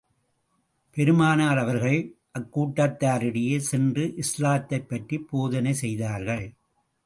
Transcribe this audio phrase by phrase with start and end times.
[0.97, 2.15] பெருமானார் அவர்கள்,
[2.39, 6.53] அக்கூட்டத்தாரிடையே சென்று இஸ்லாத்தைப் பற்றிப் போதனை செய்தார்கள்.